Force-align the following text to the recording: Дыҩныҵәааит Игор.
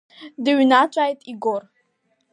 Дыҩныҵәааит 0.43 1.19
Игор. 1.31 1.63